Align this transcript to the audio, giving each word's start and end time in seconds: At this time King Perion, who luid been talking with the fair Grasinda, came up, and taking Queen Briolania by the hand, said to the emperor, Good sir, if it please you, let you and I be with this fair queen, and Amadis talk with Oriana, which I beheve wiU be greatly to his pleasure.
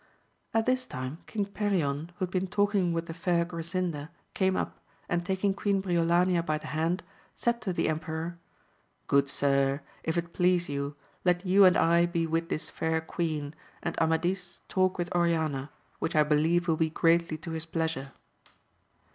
At 0.51 0.65
this 0.65 0.87
time 0.87 1.19
King 1.27 1.45
Perion, 1.45 2.09
who 2.17 2.25
luid 2.25 2.31
been 2.31 2.47
talking 2.47 2.91
with 2.91 3.05
the 3.05 3.13
fair 3.13 3.45
Grasinda, 3.45 4.09
came 4.33 4.55
up, 4.57 4.79
and 5.07 5.23
taking 5.23 5.53
Queen 5.53 5.79
Briolania 5.79 6.43
by 6.43 6.57
the 6.57 6.65
hand, 6.73 7.03
said 7.35 7.61
to 7.61 7.71
the 7.71 7.87
emperor, 7.87 8.39
Good 9.05 9.29
sir, 9.29 9.81
if 10.03 10.17
it 10.17 10.33
please 10.33 10.67
you, 10.67 10.95
let 11.23 11.45
you 11.45 11.65
and 11.65 11.77
I 11.77 12.07
be 12.07 12.25
with 12.25 12.49
this 12.49 12.67
fair 12.71 12.99
queen, 12.99 13.53
and 13.83 13.95
Amadis 14.01 14.61
talk 14.67 14.97
with 14.97 15.13
Oriana, 15.15 15.69
which 15.99 16.15
I 16.15 16.23
beheve 16.23 16.61
wiU 16.61 16.79
be 16.79 16.89
greatly 16.89 17.37
to 17.37 17.51
his 17.51 17.67
pleasure. 17.67 18.11